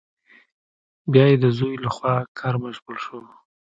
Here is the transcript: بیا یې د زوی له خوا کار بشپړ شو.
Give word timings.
بیا 1.11 1.23
یې 1.31 1.37
د 1.43 1.45
زوی 1.57 1.73
له 1.83 1.89
خوا 1.95 2.15
کار 2.39 2.55
بشپړ 2.61 2.95
شو. 3.05 3.19